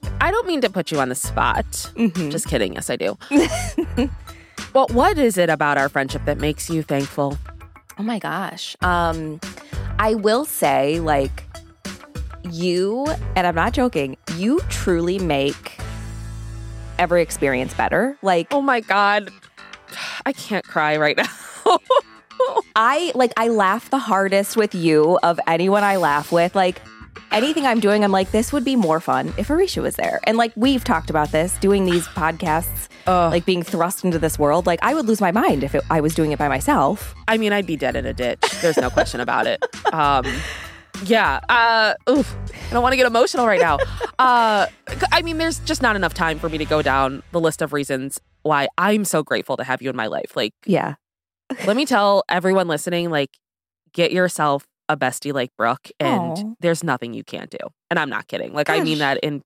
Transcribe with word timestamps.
Brooke, 0.00 0.12
I 0.20 0.32
don't 0.32 0.46
mean 0.48 0.60
to 0.62 0.68
put 0.70 0.90
you 0.90 0.98
on 0.98 1.08
the 1.08 1.14
spot. 1.14 1.64
Mhm. 1.94 2.32
Just 2.32 2.48
kidding. 2.48 2.72
Yes, 2.74 2.90
I 2.90 2.96
do. 2.96 3.16
well, 4.74 4.88
what 4.90 5.18
is 5.18 5.38
it 5.38 5.48
about 5.48 5.78
our 5.78 5.88
friendship 5.88 6.24
that 6.24 6.38
makes 6.38 6.68
you 6.68 6.82
thankful? 6.82 7.38
Oh 7.96 8.02
my 8.02 8.18
gosh. 8.18 8.74
Um, 8.80 9.38
I 10.00 10.16
will 10.16 10.44
say, 10.46 10.98
like, 10.98 11.44
you, 12.50 13.06
and 13.36 13.46
I'm 13.46 13.54
not 13.54 13.72
joking, 13.72 14.16
you 14.36 14.58
truly 14.68 15.20
make 15.20 15.78
every 16.98 17.22
experience 17.22 17.72
better. 17.74 18.18
Like, 18.20 18.48
Oh 18.50 18.62
my 18.62 18.80
God. 18.80 19.30
I 20.26 20.32
can't 20.32 20.66
cry 20.66 20.96
right 20.96 21.16
now. 21.16 21.28
I 22.74 23.12
like 23.14 23.32
I 23.36 23.46
laugh 23.46 23.90
the 23.90 23.98
hardest 23.98 24.56
with 24.56 24.74
you 24.74 25.20
of 25.22 25.38
anyone 25.46 25.84
I 25.84 25.96
laugh 25.96 26.32
with. 26.32 26.56
Like 26.56 26.82
anything 27.34 27.66
I'm 27.66 27.80
doing, 27.80 28.04
I'm 28.04 28.12
like, 28.12 28.30
this 28.30 28.52
would 28.52 28.64
be 28.64 28.76
more 28.76 29.00
fun 29.00 29.34
if 29.36 29.48
Aricia 29.48 29.82
was 29.82 29.96
there. 29.96 30.20
And 30.24 30.38
like 30.38 30.52
we've 30.56 30.84
talked 30.84 31.10
about 31.10 31.32
this, 31.32 31.58
doing 31.58 31.84
these 31.84 32.06
podcasts, 32.08 32.88
Ugh. 33.06 33.30
like 33.32 33.44
being 33.44 33.62
thrust 33.62 34.04
into 34.04 34.18
this 34.18 34.38
world. 34.38 34.66
Like 34.66 34.78
I 34.82 34.94
would 34.94 35.06
lose 35.06 35.20
my 35.20 35.32
mind 35.32 35.62
if 35.64 35.74
it, 35.74 35.82
I 35.90 36.00
was 36.00 36.14
doing 36.14 36.32
it 36.32 36.38
by 36.38 36.48
myself. 36.48 37.14
I 37.28 37.36
mean, 37.36 37.52
I'd 37.52 37.66
be 37.66 37.76
dead 37.76 37.96
in 37.96 38.06
a 38.06 38.12
ditch. 38.14 38.40
There's 38.62 38.76
no 38.78 38.88
question 38.88 39.20
about 39.20 39.46
it. 39.46 39.62
Um, 39.92 40.24
yeah. 41.04 41.40
Uh, 41.48 41.94
oof. 42.08 42.36
I 42.70 42.72
don't 42.72 42.82
want 42.82 42.92
to 42.92 42.96
get 42.96 43.06
emotional 43.06 43.46
right 43.46 43.60
now. 43.60 43.78
Uh, 44.18 44.66
I 45.12 45.22
mean, 45.22 45.38
there's 45.38 45.58
just 45.60 45.82
not 45.82 45.96
enough 45.96 46.14
time 46.14 46.38
for 46.38 46.48
me 46.48 46.56
to 46.58 46.64
go 46.64 46.82
down 46.82 47.22
the 47.32 47.40
list 47.40 47.62
of 47.62 47.72
reasons 47.72 48.20
why 48.42 48.68
I'm 48.78 49.04
so 49.04 49.22
grateful 49.22 49.56
to 49.56 49.64
have 49.64 49.82
you 49.82 49.90
in 49.90 49.96
my 49.96 50.06
life. 50.06 50.36
Like, 50.36 50.52
Yeah. 50.66 50.94
let 51.66 51.76
me 51.76 51.84
tell 51.84 52.22
everyone 52.28 52.68
listening, 52.68 53.10
like, 53.10 53.30
get 53.92 54.12
yourself 54.12 54.66
a 54.88 54.96
bestie 54.96 55.32
like 55.32 55.50
Brooke, 55.56 55.90
and 56.00 56.32
Aw. 56.38 56.54
there's 56.60 56.84
nothing 56.84 57.14
you 57.14 57.24
can't 57.24 57.50
do. 57.50 57.58
And 57.90 57.98
I'm 57.98 58.10
not 58.10 58.28
kidding. 58.28 58.52
Like, 58.52 58.68
I 58.70 58.80
mean 58.80 58.98
that 59.04 59.18
in 59.22 59.42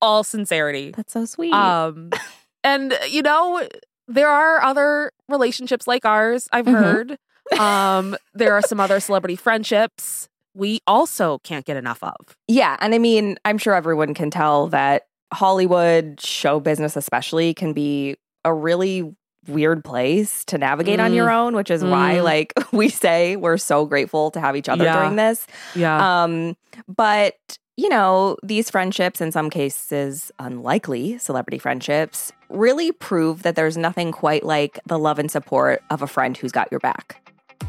all 0.00 0.24
sincerity. 0.24 0.92
That's 0.96 1.12
so 1.12 1.24
sweet. 1.24 1.52
Um, 1.52 2.10
and 2.64 2.96
you 3.08 3.22
know, 3.22 3.66
there 4.06 4.28
are 4.28 4.62
other 4.62 5.12
relationships 5.28 5.86
like 5.86 6.04
ours. 6.04 6.48
I've 6.52 6.64
Mhm. 6.66 6.72
heard. 6.80 7.18
Um, 7.60 8.16
there 8.34 8.52
are 8.54 8.62
some 8.62 8.78
other 8.80 9.00
celebrity 9.00 9.36
friendships 9.36 10.28
we 10.54 10.80
also 10.86 11.38
can't 11.44 11.64
get 11.64 11.76
enough 11.76 12.02
of. 12.02 12.14
yeah. 12.48 12.76
And 12.80 12.94
I 12.94 12.98
mean, 12.98 13.36
I'm 13.44 13.58
sure 13.58 13.74
everyone 13.74 14.12
can 14.14 14.30
tell 14.30 14.66
that 14.68 15.04
Hollywood 15.32 16.20
show 16.20 16.58
business, 16.60 16.96
especially, 16.96 17.54
can 17.54 17.72
be 17.72 18.16
a 18.44 18.52
really 18.52 19.14
weird 19.46 19.84
place 19.84 20.44
to 20.46 20.58
navigate 20.58 21.00
on 21.00 21.12
Mm. 21.12 21.14
your 21.14 21.30
own, 21.30 21.54
which 21.54 21.70
is 21.70 21.82
why, 21.84 22.16
Mm. 22.16 22.24
like, 22.24 22.52
we 22.72 22.88
say 22.88 23.36
we're 23.36 23.56
so 23.56 23.86
grateful 23.86 24.30
to 24.32 24.40
have 24.40 24.56
each 24.56 24.68
other 24.68 24.84
Yeah. 24.84 24.96
during 25.00 25.16
this. 25.16 25.46
Yeah. 25.74 26.22
Um, 26.24 26.56
but 26.88 27.34
you 27.76 27.88
know, 27.88 28.36
these 28.42 28.68
friendships, 28.70 29.20
in 29.20 29.30
some 29.30 29.48
cases 29.50 30.32
unlikely 30.40 31.16
celebrity 31.18 31.58
friendships, 31.58 32.32
really 32.48 32.90
prove 32.90 33.44
that 33.44 33.54
there's 33.54 33.76
nothing 33.76 34.10
quite 34.10 34.44
like 34.44 34.80
the 34.86 34.98
love 34.98 35.20
and 35.20 35.30
support 35.30 35.80
of 35.88 36.02
a 36.02 36.08
friend 36.08 36.36
who's 36.36 36.50
got 36.50 36.66
your 36.72 36.80
back. 36.80 37.16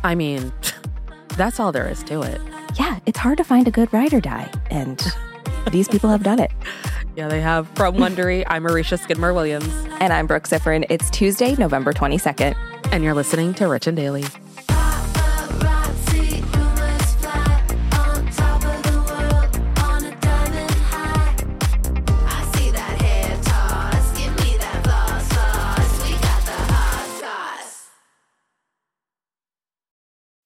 I 0.04 0.16
mean, 0.16 0.52
that's 1.38 1.60
all 1.60 1.72
there 1.72 1.88
is 1.88 2.02
to 2.06 2.24
it. 2.24 2.42
Yeah, 2.74 2.98
it's 3.06 3.20
hard 3.20 3.38
to 3.38 3.44
find 3.44 3.68
a 3.68 3.72
good 3.72 3.94
ride 3.94 4.12
or 4.16 4.20
die, 4.20 4.50
and 4.72 5.00
these 5.72 5.88
people 5.88 6.10
have 6.10 6.24
done 6.24 6.40
it. 6.40 6.52
Yeah, 7.20 7.28
they 7.28 7.42
have 7.42 7.68
from 7.76 7.96
Wondery. 7.96 8.46
I'm 8.48 8.64
Aricia 8.64 8.98
Skidmore 8.98 9.34
Williams, 9.34 9.68
And 10.00 10.14
I'm 10.14 10.26
Brooke 10.26 10.48
Siffrinn. 10.48 10.86
It's 10.90 11.10
Tuesday, 11.10 11.54
November 11.56 11.92
22nd. 11.92 12.56
and 12.94 13.04
you're 13.04 13.14
listening 13.14 13.54
to 13.56 13.68
Rich 13.68 13.88
and 13.88 13.98
Daily. 13.98 14.24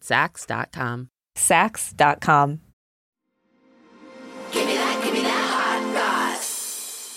Saks.com. 0.00 1.10
Saks.com. 1.36 2.60
Give 4.50 4.66
me 4.66 4.74
that, 4.74 5.04
give 5.04 5.12
me 5.12 5.20
that 5.22 5.50
hot 5.50 6.34
sauce. 6.34 7.08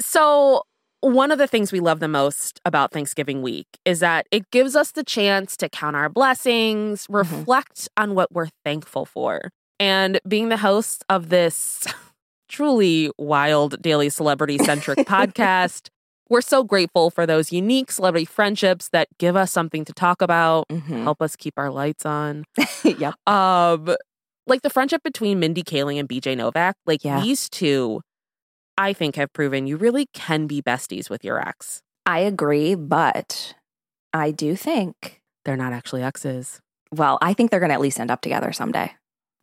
So, 0.00 0.62
one 1.00 1.32
of 1.32 1.38
the 1.38 1.48
things 1.48 1.72
we 1.72 1.80
love 1.80 1.98
the 1.98 2.08
most 2.08 2.60
about 2.64 2.92
Thanksgiving 2.92 3.42
week 3.42 3.66
is 3.84 4.00
that 4.00 4.26
it 4.30 4.48
gives 4.52 4.76
us 4.76 4.92
the 4.92 5.02
chance 5.02 5.56
to 5.56 5.68
count 5.68 5.96
our 5.96 6.08
blessings, 6.08 7.04
mm-hmm. 7.04 7.16
reflect 7.16 7.88
on 7.96 8.14
what 8.14 8.32
we're 8.32 8.48
thankful 8.64 9.04
for. 9.04 9.50
And 9.80 10.20
being 10.28 10.48
the 10.48 10.58
host 10.58 11.04
of 11.08 11.28
this 11.28 11.84
truly 12.48 13.10
wild 13.18 13.82
daily 13.82 14.10
celebrity 14.10 14.58
centric 14.58 14.98
podcast, 15.08 15.88
we're 16.32 16.40
so 16.40 16.64
grateful 16.64 17.10
for 17.10 17.26
those 17.26 17.52
unique 17.52 17.92
celebrity 17.92 18.24
friendships 18.24 18.88
that 18.88 19.06
give 19.18 19.36
us 19.36 19.52
something 19.52 19.84
to 19.84 19.92
talk 19.92 20.22
about, 20.22 20.66
Mhm. 20.68 21.02
help 21.02 21.20
us 21.20 21.36
keep 21.36 21.54
our 21.58 21.70
lights 21.70 22.06
on. 22.06 22.44
yep. 22.84 23.14
Um, 23.28 23.94
like 24.46 24.62
the 24.62 24.70
friendship 24.70 25.02
between 25.04 25.38
Mindy 25.38 25.62
Kaling 25.62 26.00
and 26.00 26.08
BJ 26.08 26.34
Novak, 26.34 26.74
like 26.86 27.04
Yeah. 27.04 27.20
these 27.20 27.48
two, 27.48 28.00
I 28.78 28.92
think 28.94 29.16
have 29.16 29.32
proven 29.32 29.66
you 29.66 29.76
really 29.76 30.06
can 30.14 30.46
be 30.46 30.62
besties 30.62 31.10
with 31.10 31.22
your 31.22 31.38
ex. 31.38 31.82
I 32.06 32.20
agree, 32.20 32.74
but 32.74 33.54
I 34.14 34.30
do 34.30 34.56
think, 34.56 35.20
They're 35.44 35.56
not 35.56 35.72
actually 35.72 36.02
exes. 36.02 36.60
well, 36.90 37.18
I 37.22 37.34
think 37.34 37.50
they're 37.50 37.60
going 37.60 37.70
to 37.70 37.74
at 37.74 37.80
least 37.80 38.00
end 38.00 38.10
up 38.10 38.20
together 38.22 38.52
someday. 38.52 38.94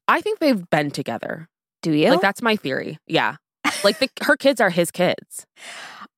I 0.07 0.21
think 0.21 0.39
they've 0.39 0.69
been 0.71 0.89
together. 0.91 1.47
Do 1.83 1.91
you? 1.93 2.09
Like 2.09 2.21
that's 2.21 2.41
my 2.41 2.55
theory. 2.55 2.97
Yeah. 3.07 3.35
Like 3.83 3.99
the, 3.99 4.09
her 4.21 4.35
kids 4.35 4.59
are 4.61 4.69
his 4.69 4.91
kids. 4.91 5.45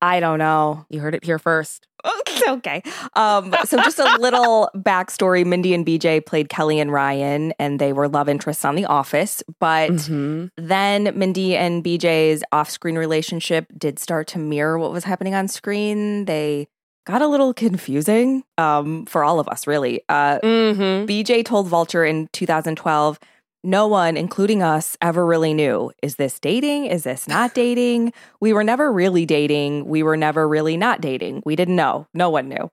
I 0.00 0.18
don't 0.20 0.38
know. 0.38 0.84
You 0.90 1.00
heard 1.00 1.14
it 1.14 1.24
here 1.24 1.38
first. 1.38 1.86
okay. 2.48 2.82
Um, 3.14 3.54
so 3.64 3.76
just 3.78 4.00
a 4.00 4.16
little 4.18 4.68
backstory. 4.76 5.46
Mindy 5.46 5.74
and 5.74 5.86
BJ 5.86 6.24
played 6.26 6.48
Kelly 6.48 6.80
and 6.80 6.90
Ryan, 6.92 7.52
and 7.60 7.78
they 7.78 7.92
were 7.92 8.08
love 8.08 8.28
interests 8.28 8.64
on 8.64 8.74
The 8.74 8.84
Office. 8.86 9.42
But 9.60 9.90
Mhm. 9.90 10.50
then 10.56 11.16
Mindy 11.16 11.56
and 11.56 11.84
BJ's 11.84 12.42
off-screen 12.50 12.98
relationship 12.98 13.66
did 13.78 14.00
start 14.00 14.26
to 14.28 14.38
mirror 14.38 14.76
what 14.78 14.90
was 14.92 15.04
happening 15.04 15.34
on 15.36 15.46
screen. 15.46 16.24
They 16.24 16.66
got 17.06 17.22
a 17.22 17.28
little 17.28 17.54
confusing 17.54 18.42
um, 18.58 19.06
for 19.06 19.22
all 19.22 19.38
of 19.38 19.46
us, 19.48 19.66
really. 19.68 20.02
Uh, 20.08 20.40
Mhm. 20.42 21.06
BJ 21.06 21.44
told 21.44 21.68
Vulture 21.68 22.04
in 22.04 22.28
2012, 22.32 23.20
no 23.64 23.86
one, 23.86 24.16
including 24.16 24.62
us, 24.62 24.96
ever 25.00 25.24
really 25.24 25.54
knew 25.54 25.92
is 26.02 26.16
this 26.16 26.38
dating? 26.40 26.86
Is 26.86 27.04
this 27.04 27.28
not 27.28 27.54
dating? 27.54 28.12
We 28.40 28.52
were 28.52 28.64
never 28.64 28.92
really 28.92 29.24
dating. 29.26 29.86
We 29.86 30.02
were 30.02 30.16
never 30.16 30.48
really 30.48 30.76
not 30.76 31.00
dating. 31.00 31.42
We 31.46 31.56
didn't 31.56 31.76
know. 31.76 32.06
No 32.14 32.30
one 32.30 32.48
knew. 32.48 32.70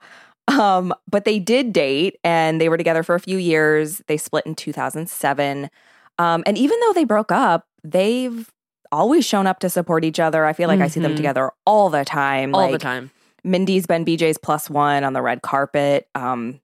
Um, 0.48 0.94
but 1.10 1.26
they 1.26 1.38
did 1.38 1.74
date 1.74 2.18
and 2.24 2.60
they 2.60 2.70
were 2.70 2.78
together 2.78 3.04
for 3.04 3.14
a 3.14 3.20
few 3.20 3.38
years. 3.38 4.02
They 4.08 4.18
split 4.18 4.46
in 4.48 4.56
2007. 4.56 5.70
Um, 6.18 6.44
and 6.48 6.58
even 6.58 6.80
though 6.80 6.94
they 6.94 7.04
broke 7.04 7.32
up, 7.32 7.68
they've 7.84 8.50
always 8.92 9.26
shown 9.26 9.46
up 9.46 9.60
to 9.60 9.70
support 9.70 10.04
each 10.04 10.20
other. 10.20 10.46
I 10.46 10.54
feel 10.54 10.68
like 10.68 10.80
I 10.80 10.88
see 10.88 11.00
them 11.00 11.14
Mhm. 11.14 11.18
together 11.18 11.52
all 11.68 11.90
the 11.90 12.04
time. 12.04 12.56
all 12.56 12.62
like, 12.62 12.72
the 12.72 12.80
time. 12.80 13.12
Mindy's 13.44 13.86
been 13.86 14.04
BJ's 14.04 14.38
plus 14.40 14.70
one 14.70 15.04
on 15.04 15.14
the 15.14 15.22
red 15.22 15.44
carpet. 15.44 16.08
Um, 16.16 16.60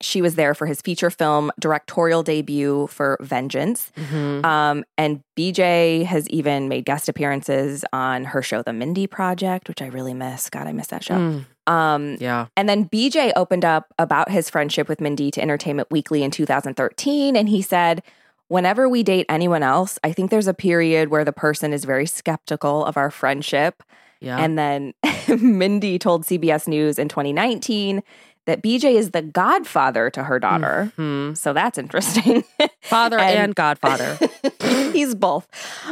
she 0.00 0.22
was 0.22 0.36
there 0.36 0.54
for 0.54 0.66
his 0.66 0.80
feature 0.80 1.10
film 1.10 1.50
directorial 1.58 2.22
debut 2.22 2.86
for 2.86 3.16
Vengeance. 3.20 3.90
Mhm. 3.96 4.44
Um, 4.44 4.84
and 4.96 5.20
BJ 5.36 6.04
has 6.04 6.28
even 6.28 6.68
made 6.68 6.84
guest 6.84 7.08
appearances 7.08 7.84
on 7.92 8.24
her 8.24 8.42
show, 8.42 8.62
The 8.62 8.72
Mindy 8.72 9.06
Project, 9.06 9.68
which 9.68 9.82
I 9.82 9.86
really 9.86 10.14
miss. 10.14 10.48
God, 10.50 10.66
I 10.66 10.72
miss 10.72 10.86
that 10.88 11.02
show. 11.02 11.16
Mm, 11.16 11.46
Um, 11.72 12.16
yeah. 12.20 12.46
and 12.56 12.68
then 12.68 12.84
BJ 12.88 13.32
opened 13.34 13.64
up 13.64 13.92
about 13.98 14.30
his 14.30 14.48
friendship 14.48 14.88
with 14.88 15.00
Mindy 15.00 15.30
to 15.32 15.42
Entertainment 15.42 15.88
Weekly 15.90 16.22
in 16.22 16.30
2013. 16.30 17.34
And 17.36 17.48
he 17.48 17.60
said, 17.62 18.02
Whenever 18.50 18.88
we 18.88 19.02
date 19.02 19.26
anyone 19.28 19.62
else, 19.62 19.98
I 20.02 20.12
think 20.14 20.30
there's 20.30 20.46
a 20.46 20.54
period 20.54 21.10
where 21.10 21.22
the 21.22 21.34
person 21.34 21.74
is 21.74 21.84
very 21.84 22.06
skeptical 22.06 22.82
of 22.82 22.96
our 22.96 23.10
friendship. 23.10 23.82
Yeah. 24.20 24.38
And 24.38 24.58
then 24.58 24.94
Mindy 25.28 25.98
told 25.98 26.24
CBS 26.24 26.66
News 26.66 26.98
in 26.98 27.08
2019 27.08 28.02
that 28.48 28.62
BJ 28.62 28.94
is 28.94 29.12
the 29.12 29.22
godfather 29.22 30.10
to 30.10 30.24
her 30.24 30.40
daughter. 30.40 30.92
Mhm. 30.98 31.36
So 31.36 31.52
that's 31.52 31.78
interesting. 31.78 32.42
Father 32.82 33.18
And- 33.18 33.38
and, 33.38 33.54
godfather. 33.54 34.18
He's 34.92 35.14
both. 35.14 35.46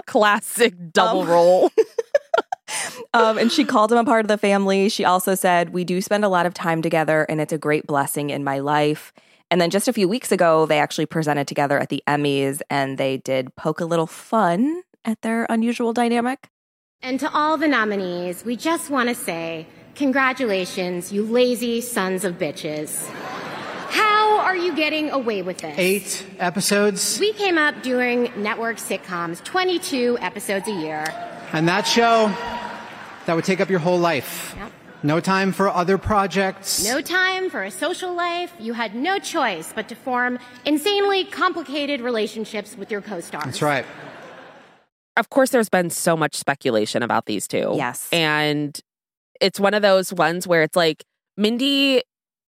Classic 0.07 0.75
double 0.93 1.23
Um, 1.23 1.29
role. 1.29 1.71
Um, 3.15 3.39
and 3.39 3.51
she 3.51 3.65
called 3.65 3.93
him 3.93 3.99
a 3.99 4.05
part 4.05 4.25
of 4.25 4.29
the 4.29 4.37
family. 4.37 4.89
She 4.89 5.05
also 5.05 5.35
said, 5.37 5.71
We 5.73 5.85
do 5.85 6.01
spend 6.01 6.25
a 6.25 6.29
lot 6.29 6.45
of 6.47 6.53
time 6.53 6.83
together, 6.83 7.25
and 7.29 7.41
it's 7.41 7.53
a 7.53 7.59
great 7.59 7.87
blessing 7.87 8.31
in 8.31 8.43
my 8.45 8.59
life. 8.59 9.13
And 9.51 9.61
then 9.61 9.71
just 9.71 9.87
a 9.87 9.93
few 9.93 10.09
weeks 10.09 10.33
ago, 10.33 10.67
they 10.67 10.79
actually 10.81 11.07
presented 11.07 11.47
together 11.47 11.79
at 11.79 11.89
the 11.89 12.03
Emmys 12.09 12.61
and 12.69 12.99
they 12.99 13.19
did 13.19 13.55
poke 13.55 13.81
a 13.81 13.85
little 13.85 14.09
fun 14.09 14.83
at 15.05 15.23
their 15.23 15.47
unusual 15.49 15.93
dynamic. 15.93 16.49
And 17.01 17.21
to 17.21 17.33
all 17.33 17.57
the 17.57 17.69
nominees, 17.69 18.45
we 18.45 18.57
just 18.57 18.91
want 18.91 19.09
to 19.09 19.15
say 19.15 19.69
congratulations, 19.97 21.13
you 21.13 21.25
lazy 21.25 21.81
sons 21.81 22.25
of 22.25 22.35
bitches. 22.39 23.07
How 23.91 24.39
are 24.41 24.57
you 24.57 24.75
getting 24.77 25.11
away 25.11 25.43
with 25.43 25.59
this? 25.59 25.75
Eight 25.79 26.27
episodes, 26.39 27.19
We 27.19 27.33
came 27.33 27.59
up 27.59 27.83
doing 27.83 28.31
network 28.37 28.77
sitcoms, 28.77 29.43
22 29.43 30.19
episodes 30.21 30.69
a 30.69 30.73
year. 30.73 31.05
and 31.53 31.67
that 31.69 31.87
show, 31.87 32.33
that 33.27 33.35
would 33.35 33.45
take 33.45 33.61
up 33.61 33.71
your 33.71 33.79
whole 33.81 33.99
life. 33.99 34.55
Yep. 34.59 34.73
No 35.03 35.21
time 35.21 35.53
for 35.53 35.69
other 35.69 35.99
projects. 35.99 36.85
No 36.85 37.01
time 37.01 37.49
for 37.51 37.63
a 37.63 37.71
social 37.71 38.13
life. 38.15 38.53
You 38.59 38.73
had 38.73 38.95
no 38.95 39.19
choice 39.19 39.73
but 39.75 39.89
to 39.91 39.95
form 39.95 40.39
insanely 40.65 41.25
complicated 41.25 42.01
relationships 42.01 42.77
with 42.77 42.91
your 42.91 43.01
co 43.03 43.21
stars. 43.21 43.45
That's 43.45 43.63
right. 43.63 43.85
of 45.17 45.31
course, 45.31 45.51
there's 45.51 45.69
been 45.69 45.91
so 45.91 46.17
much 46.17 46.35
speculation 46.35 47.03
about 47.03 47.27
these 47.27 47.47
two. 47.47 47.75
Yes. 47.77 48.09
And 48.13 48.79
it's 49.41 49.59
one 49.61 49.75
of 49.75 49.83
those 49.83 50.13
ones 50.13 50.47
where 50.47 50.63
it's 50.63 50.77
like 50.77 51.05
Mindy, 51.37 52.03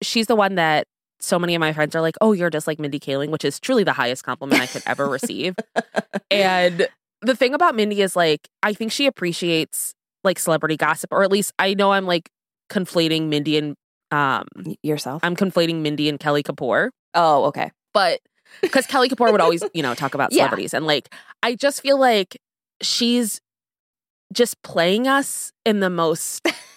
she's 0.02 0.28
the 0.28 0.36
one 0.36 0.56
that 0.56 0.86
so 1.20 1.40
many 1.40 1.56
of 1.56 1.60
my 1.62 1.72
friends 1.72 1.96
are 1.96 2.02
like, 2.02 2.16
oh, 2.20 2.34
you're 2.34 2.50
just 2.50 2.68
like 2.68 2.80
Mindy 2.80 3.00
Kaling, 3.00 3.30
which 3.30 3.46
is 3.46 3.60
truly 3.60 3.84
the 3.86 3.94
highest 3.94 4.24
compliment 4.24 4.62
I 4.62 4.68
could 4.68 4.84
ever 4.86 5.08
receive. 5.08 5.56
And 6.32 6.88
the 7.22 7.36
thing 7.36 7.54
about 7.54 7.76
Mindy 7.76 8.02
is 8.02 8.16
like, 8.16 8.48
I 8.64 8.74
think 8.74 8.92
she 8.92 9.06
appreciates 9.06 9.94
like 10.24 10.40
celebrity 10.40 10.78
gossip, 10.78 11.12
or 11.12 11.24
at 11.24 11.32
least 11.32 11.54
I 11.60 11.76
know 11.76 11.92
I'm 11.92 12.06
like 12.06 12.28
conflating 12.72 13.28
Mindy 13.30 13.58
and 13.58 13.76
um 14.12 14.48
Yourself? 14.82 15.22
I'm 15.24 15.36
conflating 15.36 15.82
Mindy 15.82 16.10
and 16.10 16.20
Kelly 16.20 16.42
Kapoor. 16.44 16.90
oh, 17.14 17.46
okay. 17.46 17.72
But 17.94 18.20
because 18.62 18.88
Kelly 18.88 19.10
Kapoor 19.10 19.32
would 19.32 19.42
always, 19.42 19.64
you 19.74 19.84
know, 19.84 19.94
talk 19.94 20.16
about 20.16 20.32
Yeah. 20.32 20.38
celebrities. 20.46 20.74
And 20.74 20.86
like, 20.88 21.14
I 21.44 21.56
just 21.56 21.82
feel 21.82 22.00
like 22.00 22.38
she's 22.82 23.40
just 24.34 24.62
playing 24.64 25.08
us 25.08 25.52
in 25.66 25.80
the 25.80 25.90
most 25.92 26.48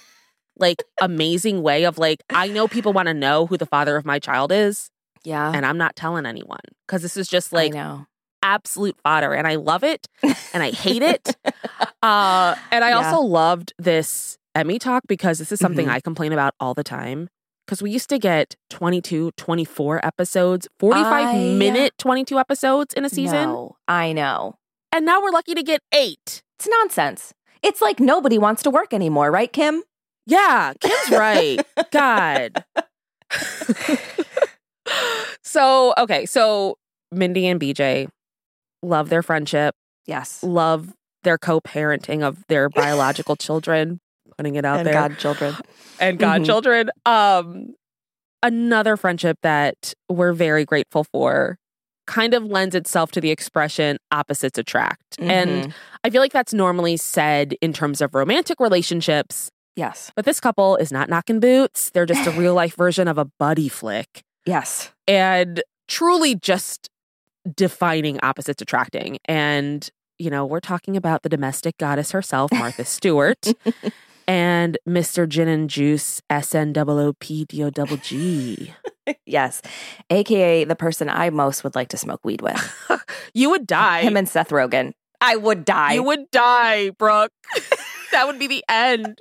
like 0.58 0.82
amazing 1.00 1.62
way 1.62 1.84
of 1.84 1.98
like, 1.98 2.22
I 2.30 2.48
know 2.48 2.66
people 2.68 2.92
want 2.92 3.08
to 3.08 3.14
know 3.14 3.46
who 3.46 3.56
the 3.56 3.66
father 3.66 3.96
of 3.96 4.04
my 4.04 4.18
child 4.18 4.52
is, 4.52 4.90
Yeah. 5.24 5.52
and 5.54 5.64
I'm 5.66 5.78
not 5.78 5.96
telling 5.96 6.26
anyone 6.26 6.60
because 6.86 7.02
this 7.02 7.16
is 7.16 7.28
just 7.28 7.52
like 7.52 7.72
know. 7.74 8.06
absolute 8.42 8.96
fodder. 9.02 9.32
And 9.34 9.46
I 9.46 9.56
love 9.56 9.84
it 9.84 10.08
and 10.52 10.62
I 10.62 10.70
hate 10.70 11.02
it. 11.02 11.36
Uh, 12.02 12.54
and 12.70 12.84
I 12.84 12.90
Yeah. 12.90 12.98
also 13.10 13.20
loved 13.20 13.72
this 13.78 14.38
Emmy 14.54 14.78
talk 14.78 15.02
because 15.08 15.38
this 15.38 15.50
is 15.50 15.58
something 15.58 15.86
Mhm. 15.86 15.92
I 15.92 16.00
complain 16.00 16.32
about 16.32 16.54
all 16.60 16.72
the 16.72 16.84
time. 16.84 17.28
Because 17.66 17.82
we 17.82 17.90
used 17.90 18.08
to 18.10 18.18
get 18.20 18.54
22, 18.70 19.32
24 19.36 20.04
episodes, 20.06 20.68
45 20.78 21.26
I- 21.34 21.34
minute 21.54 21.94
22 21.98 22.38
episodes 22.38 22.94
in 22.94 23.04
a 23.04 23.08
season. 23.08 23.48
No, 23.48 23.76
I 23.88 24.12
know. 24.12 24.54
And 24.92 25.04
now 25.04 25.20
we're 25.20 25.32
lucky 25.32 25.54
to 25.54 25.64
get 25.64 25.80
eight. 25.92 26.42
It's 26.60 26.68
nonsense. 26.68 27.34
It's 27.60 27.82
like 27.82 27.98
nobody 27.98 28.38
wants 28.38 28.62
to 28.62 28.70
work 28.70 28.94
anymore, 28.94 29.32
right, 29.32 29.52
Kim? 29.52 29.82
Yeah, 30.26 30.72
Kim's 30.80 31.10
right. 31.10 31.60
God. 31.92 32.64
so, 35.42 35.94
okay. 35.98 36.26
So, 36.26 36.76
Mindy 37.12 37.46
and 37.46 37.60
BJ 37.60 38.08
love 38.82 39.08
their 39.08 39.22
friendship, 39.22 39.74
Yes. 40.06 40.42
love 40.42 40.92
their 41.22 41.38
co 41.38 41.60
parenting 41.60 42.22
of 42.22 42.44
their 42.48 42.68
biological 42.68 43.36
children, 43.46 44.00
putting 44.36 44.56
it 44.56 44.64
out 44.64 44.78
and 44.78 44.86
there. 44.86 44.94
godchildren. 44.94 45.56
and 45.98 46.18
Mhm. 46.18 46.20
godchildren. 46.20 46.90
Um, 47.04 47.74
another 48.42 48.96
friendship 48.96 49.38
that 49.42 49.94
we're 50.08 50.32
very 50.32 50.64
grateful 50.64 51.04
for 51.04 51.58
kind 52.06 52.34
of 52.34 52.44
lends 52.44 52.74
itself 52.76 53.10
to 53.12 53.20
the 53.20 53.30
expression 53.30 53.96
opposites 54.12 54.58
attract. 54.58 55.18
Mm-hmm. 55.18 55.30
And 55.30 55.74
I 56.04 56.10
feel 56.10 56.20
like 56.20 56.32
that's 56.32 56.54
normally 56.54 56.96
said 56.96 57.54
in 57.60 57.72
terms 57.72 58.00
of 58.00 58.14
romantic 58.14 58.60
relationships, 58.60 59.50
Yes. 59.76 60.10
but 60.16 60.24
this 60.24 60.40
couple 60.40 60.76
is 60.76 60.90
not 60.90 61.08
knocking 61.08 61.38
boots. 61.38 61.90
They're 61.90 62.06
just 62.06 62.26
a 62.26 62.30
real 62.32 62.54
life 62.54 62.74
version 62.78 63.08
of 63.08 63.18
a 63.18 63.26
buddy 63.38 63.68
flick 63.68 64.22
Yes. 64.46 64.90
and 65.06 65.62
truly 65.86 66.34
just 66.34 66.88
defining 67.54 68.18
opposites 68.22 68.60
attracting. 68.62 69.18
And, 69.26 69.88
you 70.18 70.30
know, 70.30 70.44
we're 70.46 70.60
talking 70.60 70.96
about 70.96 71.22
the 71.22 71.28
domestic 71.28 71.76
goddess 71.78 72.10
herself, 72.12 72.50
Martha 72.52 72.84
Stewart, 72.84 73.52
and 74.28 74.78
Mr. 74.88 75.28
Gin 75.28 75.46
and 75.48 75.70
Juice, 75.70 76.20
Snoop 76.42 76.72
Dogg. 77.74 78.68
Yes. 79.24 79.62
AKA 80.10 80.64
the 80.64 80.74
person 80.74 81.08
I 81.08 81.30
most 81.30 81.62
would 81.62 81.76
like 81.76 81.88
to 81.90 81.96
smoke 81.96 82.24
weed 82.24 82.40
with. 82.42 82.58
You 83.34 83.50
would 83.50 83.64
die. 83.64 84.00
Him 84.00 84.16
and 84.16 84.28
Seth 84.28 84.48
Rogen. 84.50 84.94
I 85.20 85.36
would 85.36 85.64
die. 85.64 85.92
you 85.94 86.02
would 86.02 86.28
die, 86.32 86.90
Brooke. 86.90 87.30
that 88.10 88.26
would 88.26 88.40
be 88.40 88.48
the 88.48 88.64
end. 88.68 89.18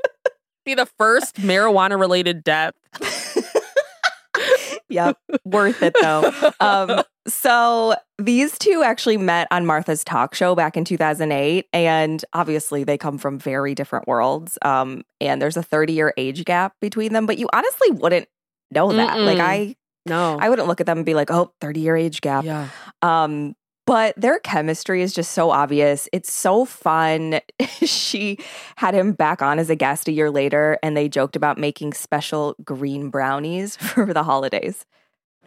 Be 0.65 0.73
the 0.73 0.87
first 0.97 1.35
marijuana 1.41 1.99
related 1.99 2.43
death. 2.43 2.73
yep. 4.89 5.17
Worth 5.45 5.81
it 5.81 5.95
though. 6.01 6.31
Um, 6.59 7.03
so 7.27 7.95
these 8.17 8.57
two 8.57 8.83
actually 8.83 9.17
met 9.17 9.47
on 9.51 9.65
Martha's 9.65 10.03
talk 10.03 10.35
show 10.35 10.55
back 10.55 10.77
in 10.77 10.85
2008. 10.85 11.65
And 11.73 12.23
obviously 12.33 12.83
they 12.83 12.97
come 12.97 13.17
from 13.17 13.39
very 13.39 13.73
different 13.75 14.07
worlds. 14.07 14.57
Um, 14.61 15.03
and 15.19 15.41
there's 15.41 15.57
a 15.57 15.63
30 15.63 15.93
year 15.93 16.13
age 16.17 16.45
gap 16.45 16.73
between 16.81 17.13
them, 17.13 17.25
but 17.25 17.37
you 17.37 17.49
honestly 17.53 17.91
wouldn't 17.91 18.27
know 18.71 18.91
that. 18.91 19.19
Like 19.19 19.37
Mm-mm. 19.37 19.41
I 19.41 19.75
No. 20.05 20.37
I 20.39 20.49
wouldn't 20.49 20.67
look 20.67 20.81
at 20.81 20.85
them 20.87 20.99
and 20.99 21.05
be 21.05 21.13
like, 21.13 21.31
oh, 21.31 21.51
30 21.61 21.79
year 21.79 21.95
age 21.95 22.21
gap. 22.21 22.43
yeah. 22.43 22.69
Um, 23.01 23.55
but 23.85 24.15
their 24.19 24.39
chemistry 24.39 25.01
is 25.01 25.13
just 25.13 25.31
so 25.31 25.51
obvious. 25.51 26.09
It's 26.11 26.31
so 26.31 26.65
fun. 26.65 27.39
she 27.83 28.39
had 28.77 28.93
him 28.95 29.11
back 29.13 29.41
on 29.41 29.59
as 29.59 29.69
a 29.69 29.75
guest 29.75 30.07
a 30.07 30.11
year 30.11 30.31
later, 30.31 30.77
and 30.81 30.97
they 30.97 31.07
joked 31.07 31.35
about 31.35 31.57
making 31.57 31.93
special 31.93 32.55
green 32.63 33.09
brownies 33.09 33.75
for 33.93 34.13
the 34.13 34.23
holidays. 34.23 34.85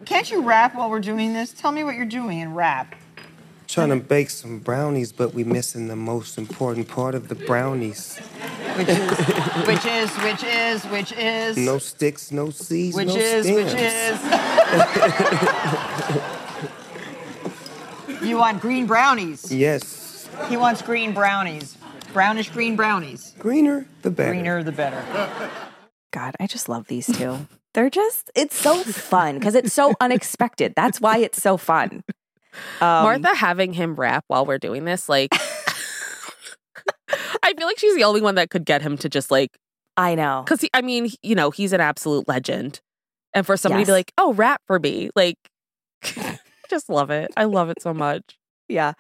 Can't 0.05 0.31
you 0.31 0.43
rap 0.43 0.77
while 0.77 0.89
we're 0.91 1.01
doing 1.01 1.33
this? 1.33 1.53
Tell 1.53 1.73
me 1.73 1.83
what 1.83 1.97
you're 1.97 2.07
doing 2.07 2.41
and 2.41 2.55
rap. 2.55 2.95
Trying 3.67 3.91
to 3.91 3.97
bake 3.97 4.31
some 4.31 4.61
brownies, 4.61 5.13
but 5.13 5.35
we're 5.35 5.45
missing 5.45 5.89
the 5.89 5.97
most 5.97 6.39
important 6.39 6.89
part 6.89 7.15
of 7.15 7.29
the 7.29 7.35
brownies. 7.35 8.17
Which 8.77 8.89
is, 8.89 9.11
which 9.67 9.85
is, 9.85 10.11
which 10.17 10.45
is, 10.45 10.85
which 10.85 11.13
is, 11.13 11.57
No 11.59 11.77
sticks, 11.79 12.33
no 12.33 12.49
seeds, 12.49 12.97
which 12.97 13.09
no 13.09 13.17
is, 13.17 13.45
stems. 13.45 13.75
which 13.75 13.83
is. 16.23 16.45
you 18.23 18.37
want 18.37 18.61
green 18.61 18.87
brownies. 18.87 19.53
Yes, 19.53 20.29
He 20.49 20.57
wants 20.57 20.83
green 20.83 21.13
brownies. 21.13 21.77
Brownish 22.13 22.51
green 22.51 22.75
brownies. 22.77 23.35
greener 23.39 23.87
the 24.03 24.11
better. 24.11 24.31
Greener 24.33 24.63
the 24.63 24.73
better. 24.73 25.03
God, 26.13 26.35
I 26.41 26.47
just 26.47 26.69
love 26.69 26.87
these 26.87 27.07
two. 27.07 27.47
They're 27.75 27.91
just, 27.91 28.31
it's 28.35 28.57
so 28.59 28.83
fun 28.83 29.35
because 29.39 29.55
it's 29.55 29.75
so 29.75 29.95
unexpected. 30.01 30.73
That's 30.75 31.01
why 31.01 31.19
it's 31.19 31.41
so 31.41 31.57
fun. 31.59 32.03
Um, 32.81 33.05
Martha 33.05 33.37
having 33.37 33.73
him 33.75 33.95
rap 33.95 34.25
while 34.27 34.47
we're 34.47 34.59
doing 34.59 34.85
this, 34.85 35.09
like, 35.09 35.29
I 37.43 37.55
feel 37.57 37.67
like 37.67 37.79
she's 37.79 37.95
the 37.95 38.05
only 38.05 38.21
one 38.21 38.35
that 38.37 38.51
could 38.51 38.65
get 38.65 38.83
him 38.83 38.97
to 38.99 39.09
just 39.09 39.31
like, 39.31 39.51
I 39.97 40.15
know. 40.15 40.43
because 40.45 40.65
I 40.75 40.81
mean, 40.83 41.11
you 41.23 41.35
know, 41.35 41.51
he's 41.51 41.73
an 41.73 41.81
absolute 41.81 42.27
legend. 42.27 42.81
And 43.35 43.45
for 43.47 43.57
somebody 43.57 43.85
to 43.85 43.89
be 43.89 43.93
like, 43.93 44.13
oh, 44.17 44.33
rap 44.33 44.63
for 44.67 44.79
me, 44.79 45.11
like, 45.15 45.37
just 46.69 46.89
love 46.89 47.11
it. 47.11 47.31
I 47.37 47.45
love 47.45 47.71
it 47.71 47.81
so 47.83 47.93
much. 47.95 48.39
Yeah. 48.69 48.93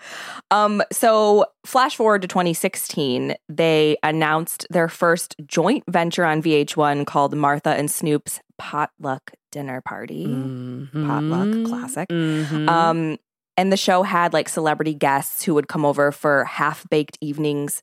Um, 0.50 0.82
so 0.90 1.44
flash 1.66 1.96
forward 1.96 2.22
to 2.22 2.28
2016, 2.28 3.34
they 3.50 3.98
announced 4.02 4.66
their 4.70 4.88
first 4.88 5.36
joint 5.46 5.84
venture 5.88 6.24
on 6.24 6.40
VH1 6.42 7.04
called 7.06 7.34
Martha 7.36 7.70
and 7.70 7.90
Snoop's 7.90 8.40
Potluck 8.56 9.32
Dinner 9.52 9.82
Party. 9.82 10.24
Potluck, 10.24 11.48
Mhm. 11.48 11.66
classic. 11.68 12.08
Mhm. 12.08 12.68
Um, 12.68 13.18
and 13.58 13.70
the 13.70 13.76
show 13.76 14.04
had 14.04 14.32
like 14.32 14.48
celebrity 14.48 14.94
guests 14.94 15.44
who 15.44 15.52
would 15.54 15.68
come 15.68 15.84
over 15.84 16.12
for 16.12 16.44
half 16.44 16.88
baked 16.88 17.18
evenings 17.20 17.82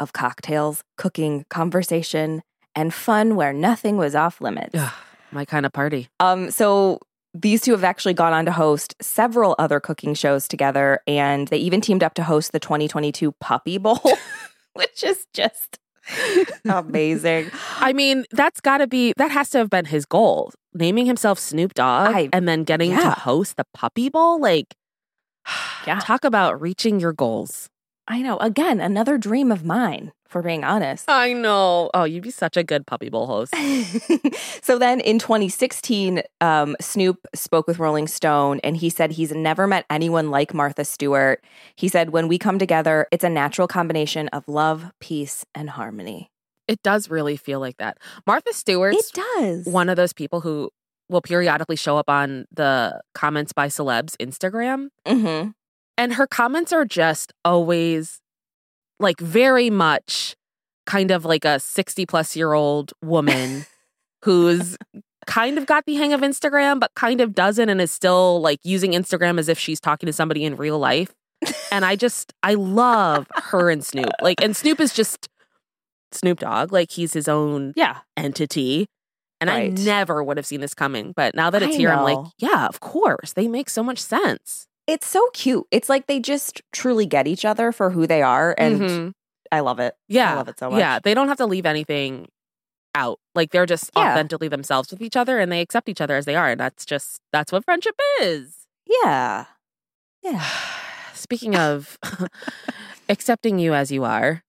of 0.00 0.12
cocktails, 0.12 0.82
cooking, 0.96 1.44
conversation, 1.50 2.42
and 2.74 2.92
fun 2.92 3.36
where 3.36 3.52
nothing 3.52 3.96
was 3.96 4.14
off 4.16 4.40
limits. 4.40 4.74
Ugh, 4.74 4.92
my 5.30 5.44
kind 5.44 5.64
of 5.66 5.72
party. 5.72 6.08
Um, 6.20 6.50
so 6.50 6.98
these 7.34 7.60
two 7.60 7.72
have 7.72 7.84
actually 7.84 8.14
gone 8.14 8.32
on 8.32 8.44
to 8.46 8.52
host 8.52 8.94
several 9.00 9.54
other 9.58 9.78
cooking 9.80 10.14
shows 10.14 10.48
together, 10.48 11.00
and 11.06 11.48
they 11.48 11.58
even 11.58 11.80
teamed 11.80 12.02
up 12.02 12.14
to 12.14 12.24
host 12.24 12.52
the 12.52 12.58
2022 12.60 13.32
Puppy 13.40 13.78
Bowl, 13.78 14.00
which 14.74 15.02
is 15.04 15.26
just 15.32 15.78
amazing. 16.68 17.50
I 17.78 17.92
mean, 17.92 18.24
that's 18.32 18.60
got 18.60 18.78
to 18.78 18.86
be 18.86 19.12
that 19.16 19.30
has 19.30 19.50
to 19.50 19.58
have 19.58 19.70
been 19.70 19.84
his 19.86 20.04
goal. 20.06 20.52
Naming 20.74 21.06
himself 21.06 21.38
Snoop 21.38 21.74
Dogg 21.74 22.14
I- 22.14 22.28
and 22.32 22.46
then 22.48 22.64
getting 22.64 22.90
to 22.90 23.10
host 23.10 23.56
the 23.56 23.64
Puppy 23.74 24.08
Bowl, 24.08 24.40
like, 24.40 24.74
Yeah. 25.86 25.98
talk 26.00 26.24
about 26.24 26.60
reaching 26.60 27.00
your 27.00 27.12
goals. 27.12 27.68
I 28.06 28.22
know. 28.22 28.36
Again, 28.38 28.80
another 28.80 29.18
dream 29.18 29.50
of 29.52 29.64
mine, 29.64 30.12
for 30.30 30.42
being 30.42 30.64
honest. 30.64 31.04
I 31.08 31.32
know. 31.32 31.90
Oh, 31.92 32.04
you'd 32.04 32.22
be 32.22 32.30
such 32.30 32.56
a 32.56 32.62
good 32.62 32.86
Puppy 32.86 33.10
Bowl 33.10 33.26
host. 33.26 33.54
so 34.62 34.78
then 34.78 35.00
in 35.00 35.18
2016, 35.18 36.22
um, 36.40 36.76
Snoop 36.80 37.18
spoke 37.34 37.66
with 37.66 37.78
Rolling 37.78 38.06
Stone 38.06 38.60
and 38.62 38.76
he 38.76 38.88
said 38.90 39.10
he's 39.12 39.32
never 39.32 39.66
met 39.66 39.84
anyone 39.90 40.30
like 40.30 40.54
Martha 40.54 40.84
Stewart. 40.84 41.42
He 41.76 41.88
said, 41.88 42.10
when 42.10 42.28
we 42.28 42.38
come 42.38 42.58
together, 42.58 43.06
it's 43.10 43.24
a 43.24 43.28
natural 43.28 43.66
combination 43.68 44.28
of 44.28 44.46
love, 44.48 44.90
peace, 45.00 45.44
and 45.54 45.70
harmony. 45.70 46.30
It 46.68 46.82
does 46.82 47.10
really 47.10 47.36
feel 47.36 47.58
like 47.58 47.78
that. 47.78 47.98
Martha 48.26 48.52
Stewart. 48.52 48.94
it 48.94 49.12
does. 49.12 49.66
one 49.66 49.88
of 49.88 49.96
those 49.96 50.12
people 50.12 50.40
who 50.40 50.70
will 51.08 51.20
periodically 51.22 51.74
show 51.74 51.96
up 51.98 52.08
on 52.08 52.46
the 52.52 53.00
comments 53.14 53.52
by 53.52 53.66
celebs 53.66 54.14
Instagram. 54.18 54.88
hmm 55.04 55.50
And 55.98 56.14
her 56.14 56.28
comments 56.28 56.72
are 56.72 56.84
just 56.84 57.32
always 57.44 58.20
like 59.00 59.18
very 59.20 59.70
much 59.70 60.36
kind 60.86 61.10
of 61.10 61.24
like 61.24 61.44
a 61.44 61.58
60 61.60 62.06
plus 62.06 62.36
year 62.36 62.52
old 62.52 62.92
woman 63.02 63.66
who's 64.24 64.76
kind 65.26 65.58
of 65.58 65.66
got 65.66 65.84
the 65.86 65.94
hang 65.96 66.12
of 66.12 66.20
Instagram, 66.20 66.80
but 66.80 66.90
kind 66.94 67.20
of 67.20 67.34
doesn't 67.34 67.68
and 67.68 67.80
is 67.80 67.92
still 67.92 68.40
like 68.40 68.58
using 68.62 68.92
Instagram 68.92 69.38
as 69.38 69.48
if 69.48 69.58
she's 69.58 69.80
talking 69.80 70.06
to 70.06 70.12
somebody 70.12 70.44
in 70.44 70.56
real 70.56 70.78
life. 70.78 71.12
And 71.72 71.84
I 71.84 71.96
just, 71.96 72.32
I 72.42 72.54
love 72.54 73.26
her 73.34 73.70
and 73.70 73.84
Snoop. 73.84 74.10
Like, 74.20 74.42
and 74.42 74.54
Snoop 74.56 74.78
is 74.80 74.92
just 74.92 75.28
Snoop 76.12 76.40
Dogg. 76.40 76.72
Like, 76.72 76.90
he's 76.90 77.12
his 77.12 77.28
own 77.28 77.72
Yeah. 77.76 77.98
entity. 78.16 78.86
And 79.40 79.48
Right. 79.48 79.72
I 79.72 79.82
never 79.82 80.22
would 80.22 80.36
have 80.36 80.44
seen 80.44 80.60
this 80.60 80.74
coming. 80.74 81.12
But 81.16 81.34
now 81.34 81.48
that 81.48 81.62
it's 81.62 81.74
I 81.74 81.78
here, 81.78 81.90
I'm 81.92 82.02
like, 82.04 82.18
yeah, 82.38 82.66
of 82.66 82.80
course. 82.80 83.32
They 83.32 83.48
make 83.48 83.70
so 83.70 83.82
much 83.82 83.98
sense. 83.98 84.66
It's 84.90 85.06
so 85.06 85.28
cute. 85.32 85.66
It's 85.70 85.88
like 85.88 86.06
they 86.08 86.18
just 86.18 86.62
truly 86.72 87.06
get 87.06 87.26
each 87.28 87.44
other 87.44 87.70
for 87.70 87.90
who 87.90 88.06
they 88.08 88.22
are. 88.22 88.54
And 88.58 88.80
Mhm. 88.80 89.12
I 89.52 89.60
love 89.60 89.78
it. 89.78 89.94
yeah, 90.08 90.32
I 90.32 90.36
love 90.36 90.48
it 90.48 90.58
so 90.58 90.68
much. 90.70 90.78
Yeah, 90.80 90.98
they 91.02 91.14
don't 91.14 91.28
have 91.28 91.36
to 91.38 91.46
leave 91.46 91.64
anything 91.66 92.26
out. 92.94 93.18
Like 93.36 93.52
they're 93.52 93.66
just 93.66 93.90
Yeah. 93.96 94.10
authentically 94.12 94.48
themselves 94.48 94.90
with 94.90 95.00
each 95.00 95.16
other 95.16 95.38
and 95.38 95.52
they 95.52 95.60
accept 95.60 95.88
each 95.88 96.00
other 96.00 96.16
as 96.16 96.24
they 96.24 96.34
are. 96.34 96.48
And 96.50 96.60
that's 96.60 96.84
just, 96.84 97.20
that's 97.32 97.52
what 97.52 97.64
friendship 97.64 97.94
is. 98.20 98.66
Yeah. 99.04 99.44
Yeah. 100.22 100.44
Speaking 101.14 101.54
of 101.56 101.96
accepting 103.08 103.58
you 103.58 103.72
as 103.74 103.90
you 103.90 104.04
are, 104.04 104.42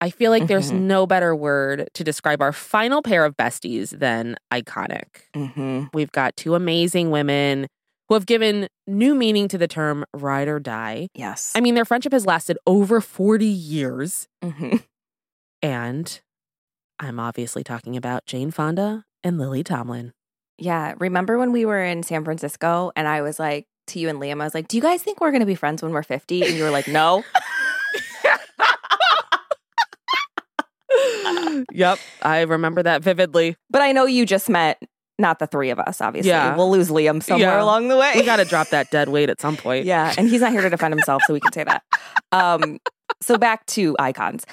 I 0.00 0.08
feel 0.10 0.30
like 0.30 0.46
there's 0.46 0.72
Mhm. 0.72 0.80
no 0.80 1.06
better 1.06 1.34
word 1.36 1.88
to 1.94 2.02
describe 2.04 2.40
our 2.40 2.52
final 2.52 3.02
pair 3.02 3.24
of 3.26 3.36
besties 3.36 3.90
than 3.98 4.36
iconic. 4.52 5.04
hmm 5.34 5.84
We've 5.92 6.12
got 6.12 6.36
two 6.36 6.54
amazing 6.54 7.10
women 7.10 7.66
who 8.10 8.14
have 8.14 8.26
given 8.26 8.66
new 8.88 9.14
meaning 9.14 9.46
to 9.46 9.56
the 9.56 9.68
term 9.68 10.04
ride 10.12 10.48
or 10.48 10.58
die. 10.58 11.06
Yes. 11.14 11.52
I 11.54 11.60
mean, 11.60 11.76
their 11.76 11.84
friendship 11.84 12.12
has 12.12 12.26
lasted 12.26 12.58
over 12.66 13.00
40 13.00 13.46
years. 13.46 14.26
hmm 14.42 14.78
And 15.62 16.20
I'm 16.98 17.20
obviously 17.20 17.62
talking 17.62 17.96
about 17.96 18.26
Jane 18.26 18.50
Fonda 18.50 19.04
and 19.22 19.38
Lily 19.38 19.62
Tomlin. 19.62 20.12
Yeah. 20.58 20.94
Remember 20.98 21.38
when 21.38 21.52
we 21.52 21.64
were 21.64 21.84
in 21.84 22.02
San 22.02 22.24
Francisco 22.24 22.90
and 22.96 23.06
I 23.06 23.22
was 23.22 23.38
like 23.38 23.66
to 23.88 24.00
you 24.00 24.08
and 24.08 24.20
Liam, 24.20 24.40
I 24.40 24.44
was 24.44 24.54
like, 24.54 24.66
do 24.66 24.76
you 24.76 24.82
guys 24.82 25.04
think 25.04 25.20
we're 25.20 25.30
going 25.30 25.40
to 25.40 25.46
be 25.46 25.54
friends 25.54 25.80
when 25.80 25.92
we're 25.92 26.02
50? 26.02 26.42
And 26.42 26.54
you 26.54 26.64
were 26.64 26.70
like, 26.70 26.88
no. 26.88 27.22
yep, 31.72 31.98
I 32.22 32.40
remember 32.40 32.82
that 32.82 33.02
vividly. 33.02 33.56
But 33.70 33.82
I 33.82 33.92
know 33.92 34.06
you 34.06 34.26
just 34.26 34.48
met 34.48 34.82
not 35.20 35.38
the 35.38 35.46
three 35.46 35.70
of 35.70 35.78
us, 35.78 36.00
obviously. 36.00 36.30
Yeah. 36.30 36.56
We'll 36.56 36.70
lose 36.70 36.88
Liam 36.90 37.22
somewhere 37.22 37.50
Yeah. 37.58 37.62
along 37.62 37.88
the 37.88 37.96
way. 37.96 38.12
We 38.16 38.24
got 38.24 38.36
to 38.36 38.44
drop 38.44 38.68
that 38.70 38.90
dead 38.90 39.08
weight 39.08 39.30
at 39.30 39.40
some 39.40 39.56
point. 39.56 39.84
Yeah, 39.84 40.12
and 40.18 40.28
he's 40.28 40.40
not 40.40 40.52
here 40.52 40.62
to 40.62 40.70
defend 40.70 40.94
himself, 40.94 41.22
so 41.26 41.34
we 41.34 41.40
can 41.40 41.52
say 41.52 41.64
that. 41.64 41.82
Um, 42.32 42.78
so 43.20 43.36
back 43.38 43.66
to 43.66 43.94
icons. 43.98 44.44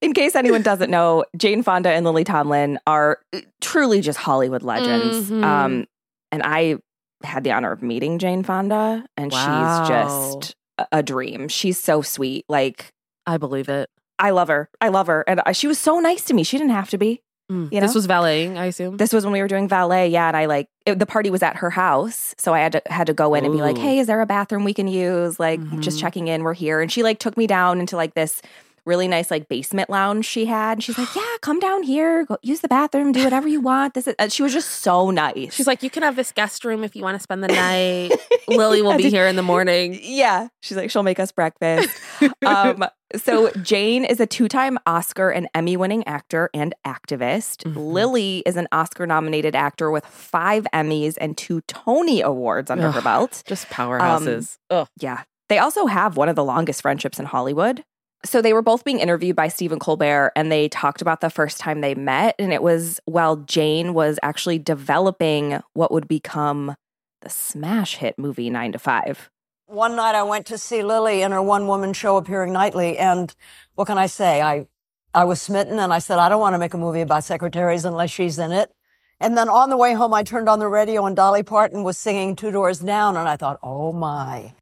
In 0.00 0.14
case 0.14 0.34
anyone 0.34 0.62
doesn't 0.62 0.90
know, 0.90 1.24
Jane 1.36 1.62
Fonda 1.62 1.90
and 1.90 2.04
Lily 2.04 2.24
Tomlin 2.24 2.78
are 2.86 3.20
truly 3.60 4.00
just 4.00 4.18
Hollywood 4.18 4.62
legends. 4.62 5.30
Mhm. 5.30 5.44
Um, 5.44 5.86
and 6.32 6.42
I 6.42 6.76
had 7.22 7.44
the 7.44 7.52
honor 7.52 7.70
of 7.70 7.82
meeting 7.82 8.18
Jane 8.18 8.42
Fonda, 8.42 9.04
and 9.16 9.30
Wow. 9.30 9.80
she's 9.84 9.88
just 9.88 10.56
a- 10.78 10.86
a 10.98 11.02
dream. 11.02 11.46
She's 11.48 11.78
so 11.78 12.02
sweet. 12.02 12.44
Like 12.48 12.92
I 13.26 13.36
believe 13.36 13.68
it. 13.68 13.88
I 14.18 14.30
love 14.30 14.48
her. 14.48 14.68
I 14.80 14.88
love 14.88 15.06
her, 15.06 15.22
and 15.28 15.40
she 15.52 15.66
was 15.68 15.78
so 15.78 16.00
nice 16.00 16.24
to 16.24 16.34
me. 16.34 16.42
She 16.42 16.58
didn't 16.58 16.72
have 16.72 16.90
to 16.90 16.98
be. 16.98 17.22
Mm. 17.52 17.72
You 17.72 17.80
This 17.80 17.94
was 17.94 18.06
valeting, 18.06 18.56
I 18.56 18.66
assume. 18.66 18.96
This 18.96 19.12
was 19.12 19.24
when 19.24 19.32
we 19.32 19.40
were 19.42 19.48
doing 19.48 19.68
valet, 19.68 20.08
yeah, 20.08 20.28
and 20.28 20.36
I 20.36 20.46
like 20.46 20.68
it, 20.86 20.98
the 20.98 21.06
party 21.06 21.28
was 21.30 21.42
at 21.42 21.56
her 21.56 21.70
house, 21.70 22.34
so 22.38 22.54
I 22.54 22.60
had 22.60 22.72
to 22.72 22.82
had 22.86 23.06
to 23.08 23.14
go 23.14 23.34
in 23.34 23.44
and 23.44 23.52
be 23.52 23.60
like, 23.60 23.76
"Hey, 23.78 23.98
is 23.98 24.06
there 24.06 24.20
a 24.20 24.26
bathroom 24.26 24.64
we 24.64 24.74
can 24.74 24.88
use? 24.88 25.38
Like, 25.38 25.60
just 25.80 25.98
Mhm. 25.98 26.00
checking 26.00 26.28
in. 26.28 26.42
We're 26.44 26.54
here." 26.54 26.80
And 26.80 26.90
she 26.90 27.02
like 27.02 27.18
took 27.18 27.36
me 27.36 27.46
down 27.46 27.78
into 27.80 27.96
like 27.96 28.14
this 28.14 28.40
really 28.86 29.08
nice 29.08 29.30
like 29.30 29.48
basement 29.48 29.88
lounge 29.90 30.24
she 30.24 30.46
had. 30.46 30.72
And 30.74 30.84
she's 30.84 30.98
like, 30.98 31.12
"Yeah, 31.16 31.22
come 31.40 31.60
down 31.60 31.82
here, 31.82 32.24
go 32.24 32.36
use 32.42 32.60
the 32.60 32.68
bathroom, 32.68 33.12
do 33.12 33.22
whatever 33.24 33.48
you 33.48 33.60
want." 33.60 33.94
This 33.94 34.06
is, 34.08 34.14
uh, 34.18 34.28
she 34.28 34.42
was 34.42 34.52
just 34.52 34.70
so 34.82 35.10
nice. 35.10 35.54
She's 35.54 35.66
like, 35.66 35.82
you 35.82 35.90
can 35.90 36.02
have 36.02 36.16
this 36.16 36.32
guest 36.32 36.64
room 36.64 36.84
if 36.84 36.96
you 36.96 37.02
want 37.02 37.16
to 37.16 37.22
spend 37.22 37.42
the 37.44 37.48
night. 37.48 38.12
Lily 38.48 38.82
will 38.82 38.96
be 38.96 39.08
here 39.10 39.26
in 39.26 39.36
the 39.36 39.42
morning. 39.42 39.98
Yeah, 40.02 40.48
she's 40.60 40.76
like, 40.76 40.90
she'll 40.90 41.02
make 41.02 41.20
us 41.20 41.32
breakfast. 41.32 41.88
um, 42.46 42.84
so 43.14 43.50
Jane 43.62 44.04
is 44.04 44.20
a 44.20 44.26
two-time 44.26 44.78
Oscar 44.86 45.28
and 45.30 45.46
Emmy-winning 45.54 46.06
actor 46.06 46.48
and 46.54 46.74
activist. 46.86 47.64
Mhm. 47.64 47.92
Lily 47.92 48.42
is 48.46 48.56
an 48.56 48.66
Oscar-nominated 48.72 49.54
actor 49.54 49.90
with 49.90 50.06
five 50.06 50.66
Emmys 50.72 51.16
and 51.20 51.36
two 51.36 51.60
Tony 51.68 52.20
Awards 52.22 52.70
under 52.70 52.90
her 52.90 53.02
belt. 53.02 53.42
Just 53.46 53.68
powerhouses. 53.68 54.56
Ugh. 54.70 54.88
Yeah, 54.98 55.22
they 55.48 55.58
also 55.58 55.86
have 55.86 56.16
one 56.16 56.28
of 56.30 56.36
the 56.36 56.44
longest 56.44 56.80
friendships 56.82 57.18
in 57.18 57.26
Hollywood. 57.26 57.84
So 58.24 58.40
they 58.40 58.52
were 58.52 58.62
both 58.62 58.84
being 58.84 59.00
interviewed 59.00 59.34
by 59.34 59.48
Stephen 59.48 59.80
Colbert, 59.80 60.32
and 60.36 60.50
they 60.50 60.68
talked 60.68 61.02
about 61.02 61.20
the 61.20 61.30
first 61.30 61.58
time 61.58 61.80
they 61.80 61.94
met, 61.94 62.36
and 62.38 62.52
it 62.52 62.62
was 62.62 63.00
while 63.04 63.36
Jane 63.36 63.94
was 63.94 64.18
actually 64.22 64.60
developing 64.60 65.60
what 65.74 65.90
would 65.90 66.06
become 66.06 66.76
the 67.22 67.30
smash 67.30 67.96
hit 67.96 68.18
movie 68.18 68.50
Nine 68.50 68.72
to 68.72 68.78
Five. 68.78 69.30
One 69.66 69.96
night 69.96 70.14
I 70.14 70.22
went 70.22 70.46
to 70.46 70.58
see 70.58 70.82
Lily 70.82 71.22
in 71.22 71.32
her 71.32 71.42
one 71.42 71.66
woman 71.66 71.94
show 71.94 72.16
appearing 72.16 72.52
nightly. 72.52 72.98
And 72.98 73.34
what 73.74 73.86
can 73.86 73.96
I 73.96 74.06
say? 74.06 74.42
I, 74.42 74.66
I 75.14 75.24
was 75.24 75.40
smitten 75.40 75.78
and 75.78 75.94
I 75.94 75.98
said, 75.98 76.18
I 76.18 76.28
don't 76.28 76.40
want 76.40 76.54
to 76.54 76.58
make 76.58 76.74
a 76.74 76.78
movie 76.78 77.00
about 77.00 77.24
secretaries 77.24 77.86
unless 77.86 78.10
she's 78.10 78.38
in 78.38 78.52
it. 78.52 78.70
And 79.18 79.38
then 79.38 79.48
on 79.48 79.70
the 79.70 79.76
way 79.78 79.94
home, 79.94 80.12
I 80.12 80.24
turned 80.24 80.48
on 80.48 80.58
the 80.58 80.68
radio 80.68 81.06
and 81.06 81.16
Dolly 81.16 81.42
Parton 81.42 81.84
was 81.84 81.96
singing 81.96 82.36
Two 82.36 82.50
Doors 82.50 82.80
Down. 82.80 83.16
And 83.16 83.26
I 83.26 83.36
thought, 83.36 83.60
oh 83.62 83.92
my. 83.92 84.52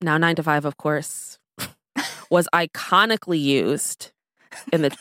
Now, 0.00 0.16
nine 0.16 0.36
to 0.36 0.42
five, 0.42 0.64
of 0.64 0.76
course, 0.76 1.38
was 2.32 2.48
iconically 2.54 3.40
used 3.40 4.10
in 4.72 4.82
the 4.82 4.96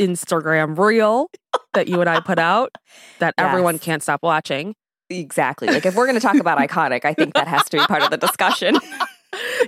Instagram 0.00 0.78
reel 0.78 1.30
that 1.74 1.88
you 1.88 2.00
and 2.00 2.08
I 2.08 2.20
put 2.20 2.38
out 2.38 2.74
that 3.18 3.34
everyone 3.38 3.78
can't 3.78 4.02
stop 4.02 4.22
watching. 4.22 4.74
Exactly. 5.10 5.68
Like 5.68 5.84
if 5.84 5.94
we're 5.94 6.06
going 6.06 6.18
to 6.18 6.26
talk 6.26 6.36
about 6.36 6.58
iconic, 6.58 7.04
I 7.04 7.12
think 7.12 7.34
that 7.34 7.46
has 7.48 7.64
to 7.68 7.78
be 7.78 7.84
part 7.84 8.02
of 8.02 8.10
the 8.10 8.16
discussion. 8.16 8.78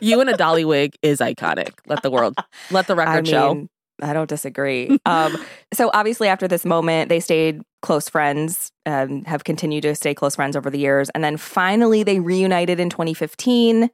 You 0.00 0.20
in 0.20 0.28
a 0.28 0.36
dolly 0.36 0.64
wig 0.64 0.96
is 1.02 1.20
iconic. 1.20 1.70
Let 1.86 2.02
the 2.02 2.10
world, 2.10 2.34
let 2.72 2.88
the 2.88 2.96
record 2.96 3.28
I 3.28 3.30
show. 3.30 3.68
I 4.02 4.12
don't 4.12 4.28
disagree. 4.28 4.98
Um, 5.06 5.36
so 5.72 5.88
obviously, 5.94 6.26
after 6.26 6.48
this 6.48 6.64
moment, 6.64 7.08
they 7.08 7.20
stayed 7.20 7.62
close 7.80 8.08
friends, 8.08 8.72
um, 8.86 9.22
have 9.24 9.44
continued 9.44 9.82
to 9.82 9.94
stay 9.94 10.14
close 10.14 10.34
friends 10.34 10.56
over 10.56 10.68
the 10.68 10.80
years, 10.80 11.10
and 11.10 11.22
then 11.22 11.36
finally 11.36 12.02
they 12.02 12.18
reunited 12.18 12.80
in 12.80 12.90
2015. 12.90 13.88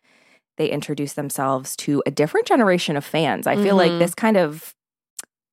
They 0.58 0.68
introduced 0.68 1.16
themselves 1.16 1.74
to 1.76 2.02
a 2.04 2.10
different 2.10 2.46
generation 2.46 2.96
of 2.96 3.04
fans. 3.04 3.46
I 3.46 3.56
feel 3.56 3.76
like 3.76 3.92
Mhm. 3.92 3.98
this 4.00 4.14
kind 4.14 4.36
of, 4.36 4.74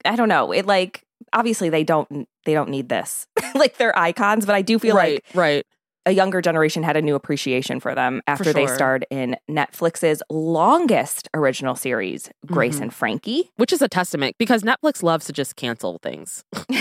I 0.03 0.15
don't 0.17 0.27
know, 0.29 0.51
it 0.51 0.65
like 0.65 1.03
obviously 1.31 1.69
they 1.69 1.83
don't 1.85 2.27
they 2.45 2.53
don't 2.53 2.69
need 2.69 2.89
this, 2.89 3.25
like 3.55 3.77
they're 3.77 3.97
icons, 3.97 4.45
but 4.45 4.53
I 4.55 4.61
do 4.61 4.77
feel 4.79 4.95
right, 4.95 5.23
like 5.33 5.35
right. 5.35 5.65
a 6.05 6.11
younger 6.11 6.41
generation 6.41 6.83
had 6.83 6.95
a 6.97 7.01
new 7.01 7.15
appreciation 7.15 7.79
for 7.79 7.95
them 7.95 8.21
after 8.27 8.51
they 8.53 8.65
sure. 8.67 8.75
starred 8.75 9.05
in 9.09 9.35
Netflix's 9.49 10.21
longest 10.29 11.27
original 11.33 11.75
series, 11.75 12.29
Grace 12.45 12.77
Mhm. 12.79 12.81
and 12.83 12.93
Frankie. 12.93 13.49
Which 13.55 13.73
is 13.73 13.81
a 13.81 13.87
testament 13.87 14.35
because 14.37 14.61
Netflix 14.63 15.01
loves 15.01 15.25
to 15.27 15.33
just 15.33 15.55
cancel 15.55 15.97
things. 16.03 16.43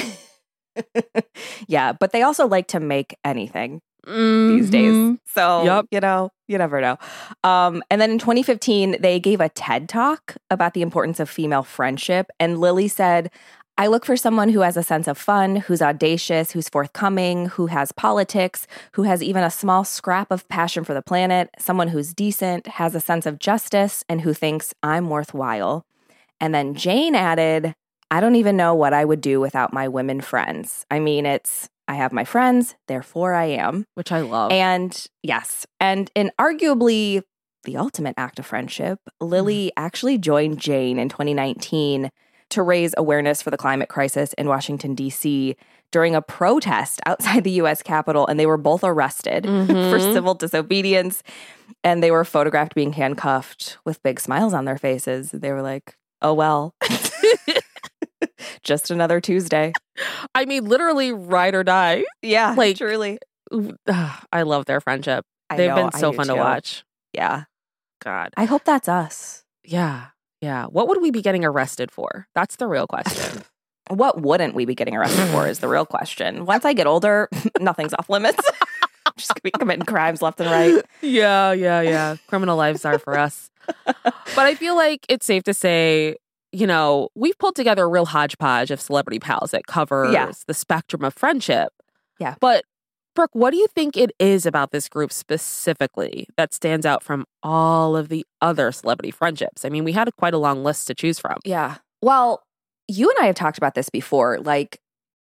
yeah, 1.68 1.92
but 1.92 2.12
they 2.12 2.22
also 2.22 2.46
like 2.46 2.68
to 2.68 2.80
make 2.80 3.16
anything 3.24 3.80
these 4.06 4.70
days. 4.70 4.94
Mhm. 4.94 5.18
So, 5.26 5.64
Yep. 5.64 5.86
you 5.90 6.00
know, 6.00 6.30
you 6.48 6.58
never 6.58 6.80
know. 6.80 6.96
Um, 7.42 7.82
and 7.90 8.00
then 8.00 8.10
in 8.10 8.18
2015, 8.18 8.96
they 9.00 9.18
gave 9.18 9.40
a 9.40 9.48
TED 9.48 9.88
talk 9.88 10.36
about 10.50 10.74
the 10.74 10.82
importance 10.82 11.20
of 11.20 11.28
female 11.30 11.62
friendship. 11.62 12.30
And 12.38 12.58
Lily 12.60 12.88
said, 12.88 13.30
I 13.76 13.88
look 13.88 14.04
for 14.04 14.16
someone 14.16 14.50
who 14.50 14.60
has 14.60 14.76
a 14.76 14.84
sense 14.84 15.08
of 15.08 15.18
fun, 15.18 15.56
who's 15.56 15.82
audacious, 15.82 16.52
who's 16.52 16.68
forthcoming, 16.68 17.46
who 17.46 17.66
has 17.66 17.90
politics, 17.90 18.68
who 18.92 19.02
has 19.02 19.20
even 19.20 19.42
a 19.42 19.50
small 19.50 19.82
scrap 19.84 20.30
of 20.30 20.46
passion 20.48 20.84
for 20.84 20.94
the 20.94 21.02
planet, 21.02 21.50
someone 21.58 21.88
who's 21.88 22.14
decent, 22.14 22.68
has 22.68 22.94
a 22.94 23.00
sense 23.00 23.26
of 23.26 23.40
justice, 23.40 24.04
and 24.08 24.20
who 24.20 24.32
thinks 24.32 24.74
I'm 24.84 25.10
worthwhile. 25.10 25.84
And 26.40 26.54
then 26.54 26.74
Jane 26.74 27.16
added, 27.16 27.74
I 28.12 28.20
don't 28.20 28.36
even 28.36 28.56
know 28.56 28.74
what 28.76 28.92
I 28.92 29.04
would 29.04 29.20
do 29.20 29.40
without 29.40 29.72
my 29.72 29.88
women 29.88 30.20
friends. 30.20 30.86
I 30.88 31.00
mean, 31.00 31.26
it's 31.26 31.68
I 31.86 31.94
have 31.94 32.12
my 32.12 32.24
friends, 32.24 32.74
therefore 32.88 33.34
I 33.34 33.44
am. 33.46 33.84
Which 33.94 34.10
I 34.12 34.20
love. 34.20 34.52
And 34.52 35.06
yes, 35.22 35.66
and 35.80 36.10
in 36.14 36.30
arguably 36.40 37.22
the 37.64 37.76
ultimate 37.76 38.14
act 38.16 38.38
of 38.38 38.46
friendship, 38.46 38.98
Lily 39.20 39.72
actually 39.76 40.18
joined 40.18 40.58
Jane 40.58 40.98
in 40.98 41.08
2019 41.08 42.10
to 42.50 42.62
raise 42.62 42.94
awareness 42.96 43.40
for 43.42 43.50
the 43.50 43.56
climate 43.56 43.88
crisis 43.88 44.32
in 44.34 44.46
Washington, 44.48 44.94
D.C. 44.94 45.56
during 45.90 46.14
a 46.14 46.20
protest 46.22 47.00
outside 47.06 47.42
the 47.44 47.50
U.S. 47.52 47.82
Capitol, 47.82 48.26
and 48.26 48.38
they 48.38 48.46
were 48.46 48.58
both 48.58 48.84
arrested 48.84 49.44
for 49.46 49.50
Mhm. 49.50 50.12
civil 50.12 50.34
disobedience. 50.34 51.22
And 51.82 52.02
they 52.02 52.10
were 52.10 52.24
photographed 52.24 52.74
being 52.74 52.92
handcuffed 52.92 53.78
with 53.86 54.02
big 54.02 54.20
smiles 54.20 54.52
on 54.52 54.66
their 54.66 54.76
faces. 54.78 55.30
They 55.30 55.50
were 55.52 55.62
like, 55.62 55.96
oh, 56.20 56.34
well, 56.34 56.74
just 58.62 58.90
another 58.90 59.20
Tuesday. 59.20 59.72
I 60.34 60.44
mean, 60.44 60.64
literally 60.66 61.12
ride 61.12 61.54
or 61.54 61.64
die. 61.64 62.04
Yeah, 62.22 62.54
Like- 62.56 62.76
truly. 62.78 63.18
I 64.32 64.42
love 64.42 64.64
their 64.64 64.80
friendship. 64.80 65.24
I 65.50 65.56
They've 65.56 65.68
know, 65.68 65.76
been 65.90 65.92
so 66.00 66.12
fun 66.12 66.26
to 66.28 66.34
watch. 66.34 66.84
Yeah. 67.12 67.44
God. 68.02 68.32
I 68.36 68.44
hope 68.44 68.64
that's 68.64 68.88
us. 68.88 69.44
Yeah. 69.62 70.06
Yeah. 70.40 70.66
What 70.66 70.88
would 70.88 71.00
we 71.00 71.10
be 71.10 71.22
getting 71.22 71.44
arrested 71.44 71.90
for? 71.90 72.26
That's 72.34 72.56
the 72.56 72.66
real 72.66 72.86
question. 72.86 73.42
What 73.90 74.22
wouldn't 74.22 74.54
we 74.54 74.64
be 74.64 74.74
getting 74.74 74.96
arrested 74.96 75.26
for 75.28 75.46
is 75.46 75.58
the 75.58 75.68
real 75.68 75.84
question. 75.84 76.46
Once 76.46 76.64
I 76.64 76.72
get 76.72 76.86
older, 76.86 77.28
nothing's 77.60 77.92
off 77.92 78.08
limits. 78.08 78.42
I'm 79.06 79.12
just 79.18 79.28
gonna 79.28 79.42
be 79.44 79.50
committing 79.50 79.84
crimes 79.84 80.22
left 80.22 80.40
and 80.40 80.50
right. 80.50 80.82
yeah. 81.02 81.52
Yeah. 81.52 81.82
Yeah. 81.82 82.16
Criminal 82.26 82.56
lives 82.56 82.86
are 82.86 82.98
for 82.98 83.18
us. 83.18 83.50
But 83.84 84.14
I 84.38 84.54
feel 84.54 84.74
like 84.74 85.04
it's 85.10 85.26
safe 85.26 85.42
to 85.42 85.52
say, 85.52 86.16
you 86.54 86.66
know, 86.66 87.08
we've 87.14 87.36
pulled 87.38 87.56
together 87.56 87.84
a 87.84 87.88
real 87.88 88.06
hodgepodge 88.06 88.70
of 88.70 88.80
celebrity 88.80 89.18
pals 89.18 89.50
that 89.50 89.66
covers 89.66 90.44
the 90.46 90.54
spectrum 90.54 91.04
of 91.04 91.12
friendship. 91.14 91.72
Yeah. 92.18 92.36
But 92.40 92.64
Brooke, 93.14 93.30
what 93.34 93.50
do 93.50 93.56
you 93.56 93.66
think 93.74 93.96
it 93.96 94.10
is 94.18 94.46
about 94.46 94.70
this 94.70 94.88
group 94.88 95.12
specifically 95.12 96.26
that 96.36 96.52
stands 96.54 96.84
out 96.84 97.02
from 97.02 97.24
all 97.42 97.96
of 97.96 98.08
the 98.08 98.24
other 98.40 98.72
celebrity 98.72 99.10
friendships? 99.10 99.64
I 99.64 99.68
mean, 99.68 99.84
we 99.84 99.92
had 99.92 100.08
quite 100.16 100.34
a 100.34 100.38
long 100.38 100.64
list 100.64 100.86
to 100.88 100.94
choose 100.94 101.18
from. 101.18 101.38
Yeah. 101.44 101.76
Well, 102.02 102.42
you 102.88 103.08
and 103.10 103.18
I 103.20 103.26
have 103.26 103.34
talked 103.36 103.58
about 103.58 103.74
this 103.74 103.88
before. 103.88 104.38
Like, 104.40 104.78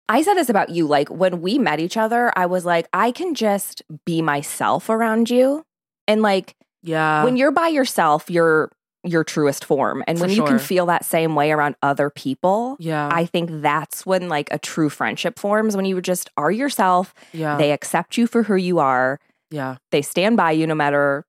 I 0.08 0.22
said 0.22 0.34
this 0.34 0.48
about 0.48 0.70
you. 0.70 0.86
Like, 0.86 1.08
when 1.08 1.40
we 1.40 1.58
met 1.58 1.80
each 1.80 1.96
other, 1.96 2.32
I 2.36 2.46
was 2.46 2.64
like, 2.64 2.88
I 2.92 3.10
can 3.10 3.34
just 3.34 3.82
be 4.06 4.22
myself 4.22 4.88
around 4.88 5.28
you. 5.30 5.64
And 6.06 6.22
like, 6.22 6.54
Yeah. 6.82 7.24
when 7.24 7.36
you're 7.36 7.52
by 7.52 7.68
yourself, 7.68 8.30
you're 8.30 8.70
your 9.04 9.22
truest 9.24 9.64
form. 9.64 10.02
And 10.06 10.18
For 10.18 10.26
when 10.26 10.34
you 10.34 10.44
can 10.44 10.58
feel 10.58 10.86
that 10.86 11.04
same 11.04 11.34
way 11.34 11.52
around 11.52 11.76
other 11.82 12.10
people, 12.10 12.76
yeah. 12.80 13.08
I 13.12 13.24
think 13.26 13.50
that's 13.62 14.04
when 14.04 14.28
like 14.28 14.48
a 14.52 14.58
true 14.58 14.88
friendship 14.90 15.38
forms 15.38 15.76
when 15.76 15.84
you 15.84 16.00
just 16.00 16.30
are 16.36 16.50
yourself. 16.50 17.14
yeah. 17.32 17.56
They 17.56 17.72
accept 17.72 18.16
you 18.16 18.26
for 18.26 18.42
who 18.42 18.56
you 18.56 18.78
are. 18.80 19.18
yeah. 19.50 19.76
They 19.92 20.02
stand 20.02 20.36
by 20.36 20.50
you 20.52 20.66
no 20.66 20.74
matter 20.74 21.24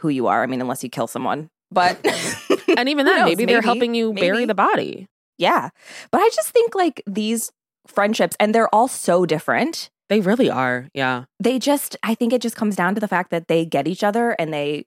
who 0.00 0.08
you 0.10 0.26
are. 0.26 0.42
I 0.42 0.46
mean, 0.46 0.60
unless 0.60 0.82
you 0.84 0.90
kill 0.90 1.06
someone. 1.06 1.48
But 1.70 1.98
And 2.76 2.88
even 2.88 3.06
then, 3.06 3.16
knows? 3.20 3.26
maybe, 3.26 3.46
they're 3.46 3.62
helping 3.62 3.94
you 3.94 4.12
bury 4.12 4.44
the 4.44 4.54
body. 4.54 5.08
yeah. 5.38 5.70
But 6.12 6.20
I 6.20 6.28
just 6.34 6.50
think 6.50 6.74
like 6.74 7.02
these 7.06 7.50
friendships, 7.86 8.36
and 8.38 8.54
they're 8.54 8.72
all 8.74 8.88
so 8.88 9.24
different. 9.26 9.90
They 10.08 10.20
really 10.20 10.50
are. 10.50 10.88
Yeah. 10.94 11.24
They 11.40 11.58
just, 11.58 11.96
I 12.02 12.14
think 12.14 12.32
it 12.32 12.42
just 12.42 12.56
comes 12.56 12.76
down 12.76 12.94
to 12.94 13.00
the 13.00 13.08
fact 13.08 13.30
that 13.30 13.48
they 13.48 13.64
get 13.64 13.88
each 13.88 14.04
other 14.04 14.32
and 14.38 14.52
they 14.52 14.84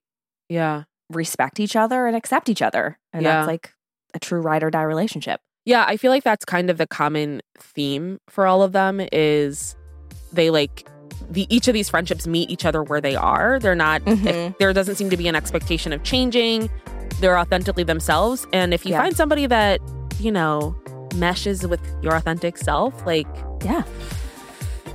Yeah. 0.50 0.84
Respect 1.10 1.60
each 1.60 1.76
other 1.76 2.06
and 2.08 2.16
accept 2.16 2.50
each 2.50 2.62
other. 2.62 2.98
And 3.14 3.24
Yeah. 3.24 3.38
that's 3.38 3.48
like 3.48 3.74
a 4.14 4.20
true 4.20 4.42
ride 4.42 4.64
or 4.64 4.70
die 4.70 4.82
relationship. 4.84 5.40
Yeah. 5.66 5.86
I 5.88 5.98
feel 5.98 6.12
like 6.12 6.24
that's 6.24 6.46
kind 6.46 6.70
of 6.70 6.78
the 6.78 6.88
common 6.88 7.42
theme 7.60 8.20
for 8.30 8.46
all 8.48 8.62
of 8.64 8.72
them 8.74 9.02
is 9.12 9.76
they 10.34 10.50
like 10.50 10.88
the 11.30 11.46
each 11.54 11.68
of 11.68 11.74
these 11.74 11.90
friendships 11.90 12.28
meet 12.28 12.50
each 12.50 12.66
other 12.66 12.84
where 12.84 13.02
they 13.02 13.16
are. 13.16 13.60
They're 13.60 13.76
not 13.76 14.02
Mhm. 14.06 14.58
there 14.60 14.72
doesn't 14.74 14.96
seem 14.96 15.10
to 15.10 15.18
be 15.18 15.28
an 15.28 15.36
expectation 15.36 15.92
of 15.94 16.04
changing. 16.04 16.70
They're 17.20 17.38
authentically 17.38 17.84
themselves. 17.84 18.46
And 18.54 18.74
if 18.74 18.86
you 18.86 18.92
Yeah. 18.92 19.02
find 19.02 19.16
somebody 19.16 19.46
that, 19.48 19.82
you 20.20 20.32
know, 20.32 20.76
meshes 21.16 21.66
with 21.66 21.82
your 22.02 22.16
authentic 22.16 22.58
self, 22.58 23.06
like 23.06 23.28
Yeah. 23.64 23.84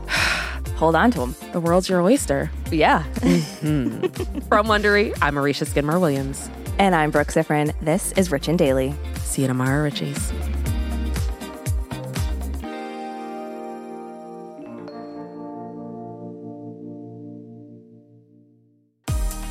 Hold 0.83 0.97
on 0.97 1.13
to 1.13 1.21
them. 1.21 1.37
the 1.53 1.61
world's 1.61 1.89
your 1.89 2.01
oyster. 2.01 2.51
Yeah. 2.73 3.03
From 3.13 4.67
Wondery, 4.67 5.17
I'm 5.23 5.37
Aricia 5.37 5.65
Skidmore 5.65 6.01
Williams. 6.01 6.51
and 6.77 6.93
I'm 6.97 7.13
Brooke 7.13 7.29
Siffrinn. 7.29 7.73
This 7.81 8.11
is 8.17 8.33
Rich 8.33 8.49
and 8.49 8.59
Daily. 8.59 8.93
See 9.23 9.43
you 9.43 9.47
tomorrow, 9.47 9.89
Richies. 9.89 10.33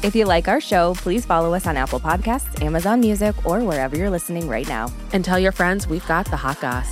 If 0.04 0.14
you 0.16 0.26
like 0.26 0.50
our 0.50 0.60
show, 0.60 0.96
please 0.96 1.26
follow 1.26 1.54
us 1.54 1.66
on 1.66 1.78
Apple 1.78 2.02
Podcasts, 2.02 2.62
Amazon 2.62 3.00
Music, 3.00 3.34
or 3.46 3.62
wherever 3.62 3.96
you're 3.96 4.10
listening 4.10 4.50
right 4.50 4.68
now. 4.68 4.92
And 5.14 5.24
tell 5.24 5.40
your 5.40 5.54
friends 5.54 5.88
we've 5.88 6.06
got 6.10 6.30
the 6.30 6.36
hot 6.36 6.60
goss. 6.60 6.92